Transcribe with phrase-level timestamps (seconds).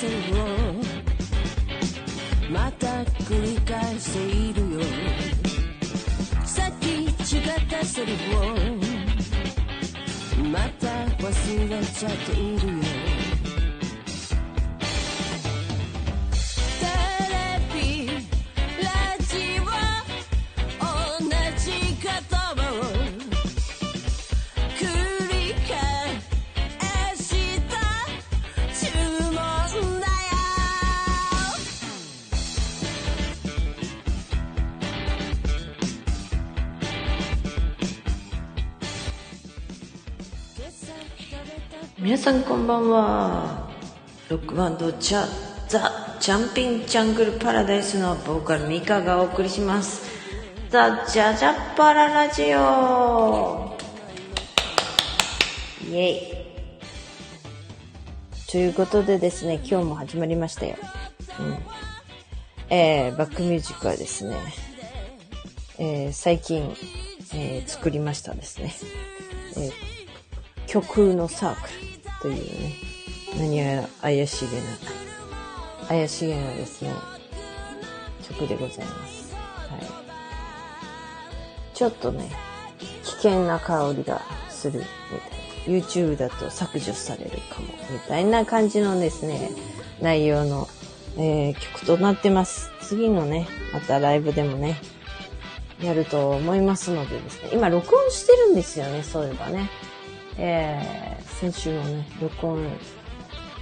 [0.00, 0.08] スを
[2.50, 2.86] また
[3.24, 4.80] 繰り返しているよ。
[6.46, 7.12] さっき違っ
[7.68, 8.40] たセリフを
[10.48, 10.86] また
[11.22, 12.99] 忘れちゃっているよ。
[42.10, 43.70] 皆さんこんばんは。
[44.28, 45.24] ロックバンドチャ
[45.68, 50.10] ザ・ジャンピン・ジャングル・パラダイスのボーカルミカがお送りします。
[50.70, 53.76] ザ・ジャジャッパララジオ。
[55.84, 56.20] イェイ。
[58.50, 60.74] ということでですね今日も始まりましたよ、
[61.38, 61.58] うん。
[62.70, 64.36] えー、バックミュージックはですね、
[65.78, 66.74] えー最近、
[67.34, 68.74] えー作りましたですね、
[69.56, 69.72] えー
[70.66, 71.90] 虚空のサークル。
[72.20, 72.74] というね、
[73.36, 74.62] 何やら怪しげな、
[75.88, 76.92] 怪しげなですね、
[78.28, 79.34] 曲でございます。
[79.34, 79.80] はい。
[81.74, 82.30] ちょっとね、
[82.78, 85.40] 危険な香りがするみたいな。
[85.66, 89.50] YouTube だと削除されるかも、みたいな感じのですね、
[90.00, 90.68] 内容の、
[91.16, 92.70] えー曲となってます。
[92.80, 94.80] 次のね、またライブでもね、
[95.82, 99.70] やると思いますのでですね、今録音してるんですよね、そういえばね。
[100.38, 102.70] え先週のね、録音、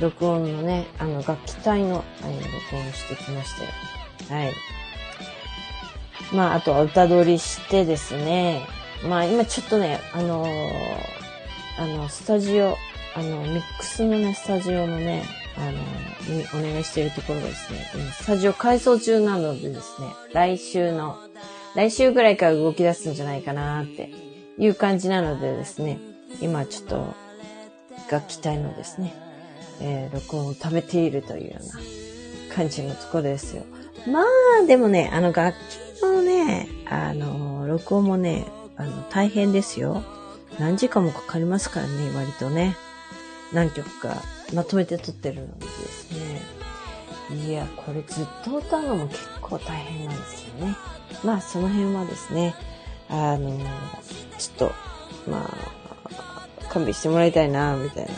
[0.00, 3.54] 録音のね、あの、楽器隊の、えー録音してきまし
[4.26, 4.52] て、はい。
[6.32, 8.66] まあ、あとは歌取りしてですね、
[9.08, 10.50] まあ、今ちょっとね、あのー
[11.78, 12.76] あの、スタジオ、
[13.14, 15.22] あの、ミックスのね、スタジオのね、
[15.56, 15.72] あの
[16.34, 21.16] にお願いしているところがですね、今スタジオ改装中なのでですね、来週の、
[21.76, 24.10] 来週ぐらいから動き出すんじゃないかなって
[24.58, 26.00] いう感じなのでですね、
[26.40, 27.27] 今ちょっと
[28.10, 29.14] 楽器隊のですね、
[29.80, 33.64] えー録音を食べているというような感じのところですよ。
[34.06, 35.56] まあ、でもね、あの楽
[35.98, 38.46] 器のね、あの、録音もね、
[38.76, 40.02] あの、大変ですよ。
[40.58, 42.76] 何時間もかかりますからね、割とね。
[43.52, 47.48] 何曲かまとめて撮ってるのでですね。
[47.48, 50.76] いや、これずっと歌うのも結構大変なんですよね。
[51.24, 52.54] まあ、その辺はですね、
[53.08, 53.58] あの、
[54.38, 54.72] ちょっと、
[55.30, 55.50] ま、
[56.68, 58.10] 勘弁してもらいたいな、みたいな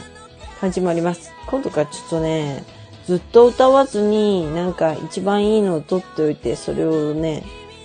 [0.61, 1.33] 感じもあります。
[1.47, 2.65] 今度からちょっとね、
[3.07, 7.45] ずっと歌わずに、なんか一番いいのを取っておいて、それをね、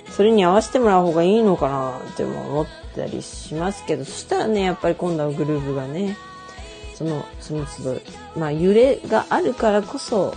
[0.09, 6.17] それに合わせてもらう方がいいのかなって思ったりしますけど、そしたらね、やっぱり今度はグルーヴがね、
[6.95, 8.01] その、その都度、
[8.37, 10.33] まあ揺れがあるからこそ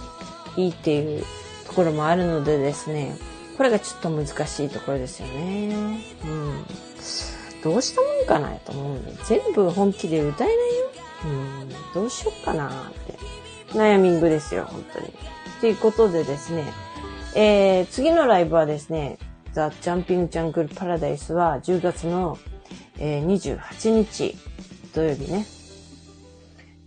[0.56, 1.24] いいっていう
[1.66, 3.16] ところもあるのでですね、
[3.56, 6.00] これがちょっと難しいところですよね。
[6.24, 6.64] うん。
[7.62, 10.90] どうしたもんかなと思うんで、全部本気で歌えないよ。
[11.24, 11.68] うん。
[11.94, 13.18] どうしよっかなって。
[13.72, 15.12] 悩みんぐですよ、本当に。
[15.60, 16.64] ということでですね、
[17.34, 19.18] えー、次のライブはですね、
[19.52, 22.38] ザ・ジャンピング・ジャングル・パラダイスは10月の、
[22.98, 24.36] えー28日
[24.94, 25.46] 土曜日ね。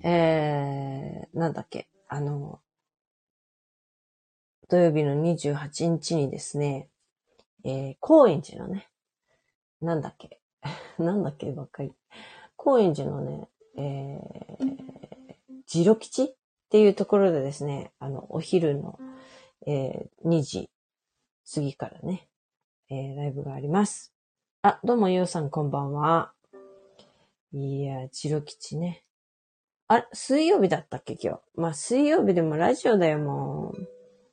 [0.03, 2.59] えー、なんだっけ、あの、
[4.69, 6.89] 土曜日の28日にですね、
[7.63, 8.89] えー、高円寺のね、
[9.81, 10.40] なんだっけ、
[10.99, 11.93] なんだっけばっかり。
[12.55, 14.77] 高円寺のね、えー、
[15.65, 16.35] ジロ吉っ
[16.69, 18.99] ていうところでですね、あの、お昼の、
[19.65, 20.69] えー、2時
[21.53, 22.27] 過ぎからね、
[22.89, 24.13] えー、ライブがあります。
[24.61, 26.33] あ、どうも、ゆうさんこんばんは。
[27.51, 29.03] いや、ジロ吉ね。
[29.87, 31.41] あれ、水曜日だったっけ、今日。
[31.55, 33.73] まあ、水曜日でもラジオだよ、も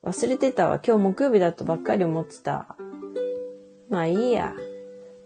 [0.05, 0.09] う。
[0.09, 0.81] 忘れてたわ。
[0.87, 2.77] 今日木曜日だとばっかり思ってた。
[3.89, 4.55] まあ、いいや。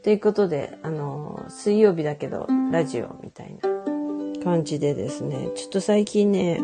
[0.02, 6.60] ということで、あの、水曜日だけど、ラジオみたいな感じでですね、ちょっと最近ね、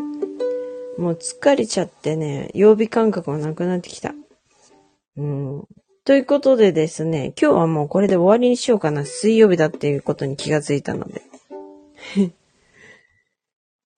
[0.97, 4.13] もう疲れちゃってね、曜日感覚がなくなってきた。
[5.15, 5.67] うん。
[6.03, 9.05] ということでですね、今日はもうこれで終わりにしようかな。
[9.05, 11.21] 水曜日だっていうことに気がついたので。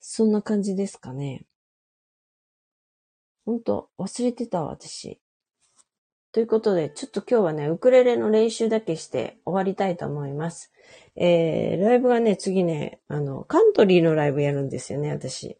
[0.01, 1.45] そんな感じですかね。
[3.45, 5.20] ほんと、忘れてた、私。
[6.33, 10.71] ということで、ちょっと今日はね、ウクレレの練習だけして終わりたいと思います。
[11.17, 15.57] えー、ライブがね、次ね、あの、カントリーのライブやるんですよね、私。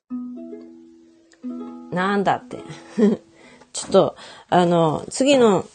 [1.92, 2.60] なんだって。
[3.74, 4.16] ちょっと、
[4.50, 5.66] あの、次の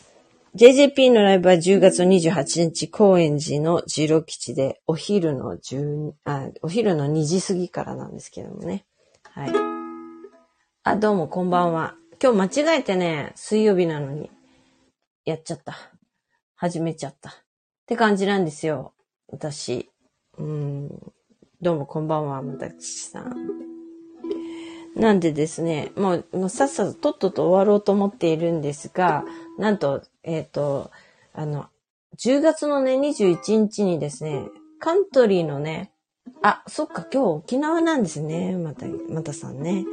[0.54, 8.86] JJP のライブは10月28日、高円寺のジロ吉で、お昼の10あ、お昼の2時過ぎからなんですけどもね。
[9.24, 9.50] はい。
[10.84, 11.96] あ、どうもこんばんは。
[12.22, 14.30] 今日間違えてね、水曜日なのに、
[15.26, 15.76] やっちゃった。
[16.54, 17.30] 始めちゃった。
[17.30, 17.32] っ
[17.86, 18.94] て感じなんですよ。
[19.26, 19.90] 私。
[20.38, 20.88] うん。
[21.60, 23.34] どうもこんばんは、またちさん。
[24.94, 29.24] なんでですね、もう、もうさっさととっとと終わろうと思っているんですが、
[29.58, 30.92] なんと、えっ、と、
[31.34, 31.66] あの、
[32.18, 34.46] 10月のね、21日にですね、
[34.78, 35.90] カントリーのね、
[36.40, 38.56] あ、そっか、今日沖縄なんですね。
[38.56, 39.84] また、またさんね。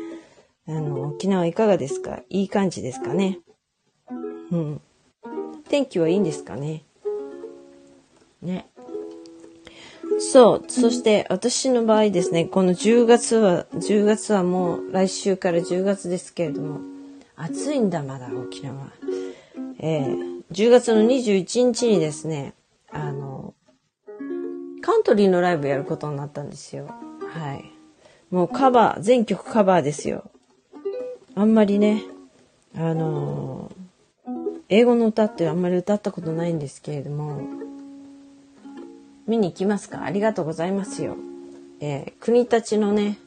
[0.68, 2.22] あの、沖縄いかがですか？
[2.30, 3.40] いい感じですかね？
[4.52, 4.82] うん。
[5.70, 6.84] 天気はいいんですかね
[8.44, 8.68] ね。
[10.20, 10.72] そう。
[10.72, 16.82] そして、私の場合ですね、この10月は、10月はもう来週から10月ですけれども、
[17.36, 18.92] 暑いんだ、まだ、沖縄。
[19.80, 22.54] えー、10月の21日にですね、
[22.92, 23.54] あの、
[24.82, 26.90] カントリーのライブやることになったんですよ。
[27.30, 27.72] はい。
[28.30, 30.30] もうカバー、全曲カバーですよ。
[31.36, 32.04] あんまりね、
[32.76, 33.83] あのー
[34.70, 37.42] 英語の歌ってあんまり歌ったことないんですけれども、
[39.28, 40.04] 見に行きますか？
[40.04, 41.16] ありがとうございますよ。
[41.80, 43.18] えー国立のね、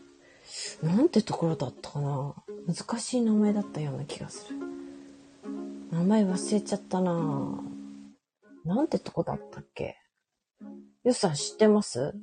[0.83, 2.35] なんてところだったかな？
[2.67, 4.57] 難しい名前だったような気がする。
[5.93, 7.61] 名前忘れちゃったな
[8.65, 9.97] なんてとこだったっけ？
[11.05, 12.15] よさん知ってます？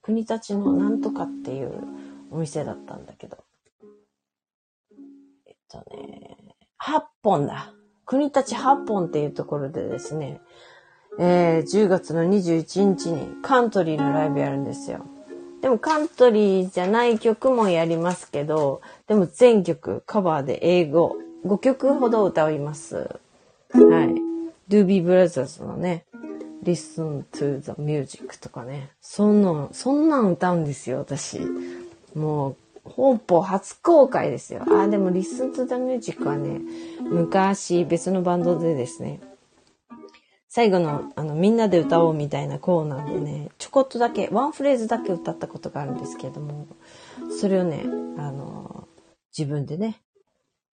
[0.00, 1.72] 国立のなんとかっていう
[2.30, 3.44] お店だったんだけど。
[5.46, 7.72] えっとね、八本だ。
[8.12, 10.38] 国立八本っていうところでですね、
[11.18, 15.06] えー10月の21日にカントリーのライブやるんですよ。
[15.62, 21.16] でもカントリーじゃない曲もやりますけど、でも全曲カバーで英語
[21.46, 22.96] 5曲ほど歌います。
[22.96, 23.80] はい。
[24.68, 26.04] ドゥービーブラザーズのね、
[26.62, 28.90] Listen to the Music とかね。
[29.00, 31.40] そんなん、そんなん歌うんですよ、私。
[32.14, 34.64] もう、本邦初公開ですよ。
[34.68, 36.60] あ、でも Listen to the Music はね、
[37.00, 39.20] 昔別のバンドでですね、
[40.48, 46.66] 最後の、あの、みんなで歌おうみたいなコーナーでね、ちょこっとだけ、ワンフレーズだけ歌ったことがあるんですけれども、
[47.40, 47.84] それをね、
[48.18, 48.86] あの、
[49.36, 50.02] 自分でね、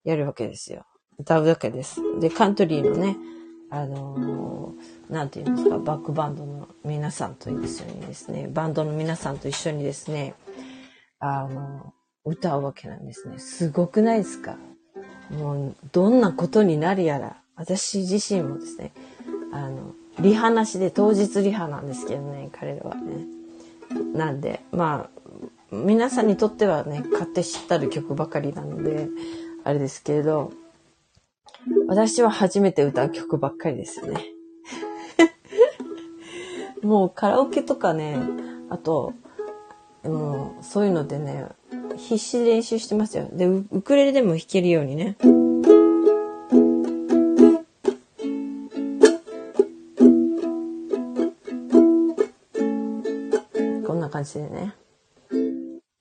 [0.04, 0.86] やるわけですよ。
[1.18, 2.02] 歌うわけです。
[2.20, 3.16] で、カントリーのね、
[3.72, 4.74] あの
[5.10, 10.34] なんて言うんですか、バックバンドの皆さんと一緒にですね、バンドの皆さんと一緒にですね、
[11.20, 11.94] あの、
[12.30, 13.40] 歌うわけなんですね。
[13.40, 14.56] すごくないですか？
[15.32, 18.92] もう、どんなことになるやら、私自身もですね、
[19.52, 23.26] あの、リハなしで当日リハなんですけどね、彼らはね。
[24.14, 25.10] なんで、ま
[25.72, 29.08] あ、皆さんにとってはね、勝手知ったる曲ばかりなので、
[29.64, 30.52] あれですけれど、
[31.88, 34.26] 私は初めて歌う曲ばっかりですね。
[36.82, 38.18] もうカラオケとかね、
[38.70, 39.14] あと、
[40.04, 41.48] もうそういうのでね、
[42.00, 43.30] 必死で練習してますよ。
[43.34, 45.16] で、ウクレレでも弾けるようにね。
[53.86, 54.74] こんな感じでね。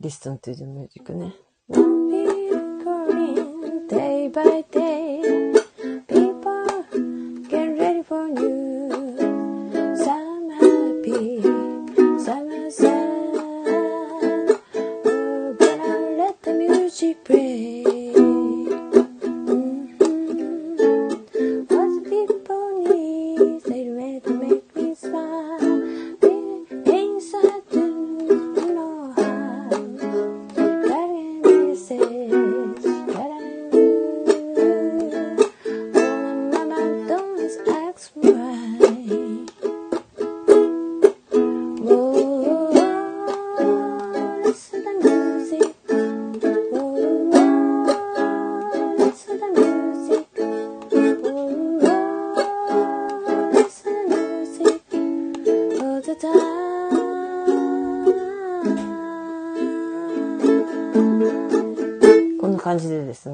[0.00, 1.34] リストンというミュージックね。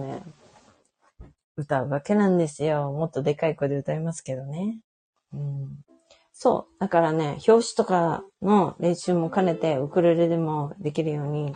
[0.02, 0.22] ですね、
[1.56, 2.92] 歌うわけなんですよ。
[2.92, 4.80] もっとでかい声で歌いますけどね。
[5.32, 5.84] うん
[6.36, 6.80] そう。
[6.80, 11.54] だからね、表紙とかの練習も兼ねて、ウクレレでもできるように、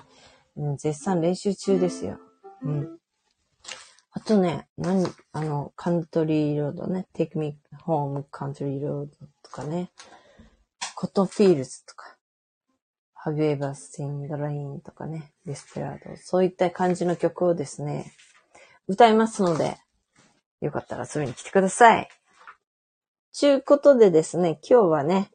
[0.57, 2.18] うん絶賛練習中ですよ。
[2.62, 2.99] うん。
[4.12, 9.09] あとね、何、あの、カントリーロードね、Take Me Home Country Road
[9.42, 9.90] とかね、
[10.95, 12.16] Cotton Fields とか、
[13.25, 18.12] Have You Ever Seen the Rain とかね、Desperado そういった感じの曲をですね、
[18.88, 19.76] 歌いますので、
[20.62, 22.09] よかったら遊びに来てください。
[23.33, 25.30] ちゅうことでですね、今日はね、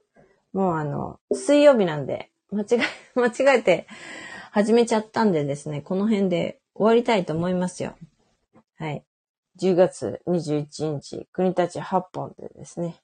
[0.54, 2.80] もうあの、水曜日なんで、間違え、
[3.14, 3.88] 間違えて
[4.52, 7.96] 始めちゃったんでですね、この辺で終わりたいと思いますよ。
[8.78, 9.06] はい。
[9.62, 13.00] 10月21日、国立8本でですね、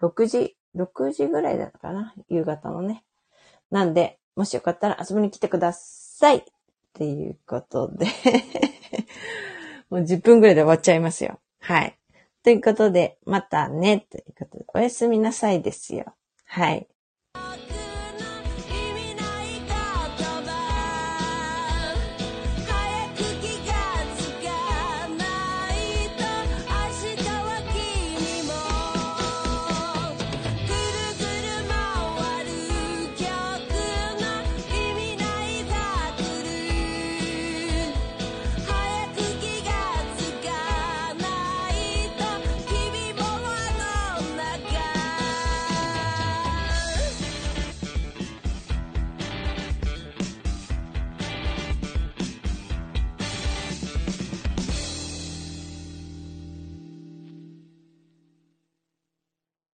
[0.00, 3.04] 6時、6時ぐらいだったかな夕方のね。
[3.70, 6.44] なんで、もしよかったら遊びに来てくださいっ
[6.94, 8.06] ていうことで
[9.90, 11.40] もう10分ぐらいで終わっちゃいますよ。
[11.60, 11.98] はい。
[12.42, 16.14] ということで、またね、ということで、おやすみなさいですよ。
[16.44, 16.86] はい。